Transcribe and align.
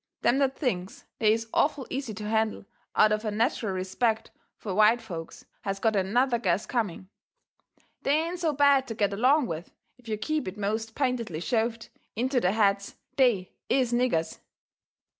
Them 0.23 0.39
that 0.39 0.57
thinks 0.57 1.05
they 1.19 1.31
is 1.31 1.45
awful 1.53 1.85
easy 1.91 2.15
to 2.15 2.27
handle 2.27 2.65
out 2.95 3.11
of 3.11 3.23
a 3.23 3.29
natcheral 3.29 3.75
respect 3.75 4.31
fur 4.57 4.73
white 4.73 4.99
folks 4.99 5.45
has 5.61 5.77
got 5.77 5.95
another 5.95 6.39
guess 6.39 6.65
coming. 6.65 7.07
They 8.01 8.23
ain't 8.25 8.39
so 8.39 8.51
bad 8.51 8.87
to 8.87 8.95
get 8.95 9.13
along 9.13 9.45
with 9.45 9.71
if 9.99 10.07
you 10.07 10.17
keep 10.17 10.47
it 10.47 10.57
most 10.57 10.95
pintedly 10.95 11.39
shoved 11.39 11.89
into 12.15 12.41
their 12.41 12.53
heads 12.53 12.95
they 13.15 13.51
IS 13.69 13.93
niggers. 13.93 14.39